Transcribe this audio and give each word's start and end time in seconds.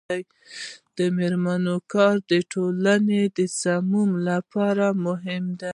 د 0.97 0.99
میرمنو 1.17 1.75
کار 1.93 2.15
د 2.31 2.33
ټولنې 2.53 3.21
سمون 3.61 4.09
لپاره 4.29 4.85
مهم 5.05 5.43
دی. 5.59 5.69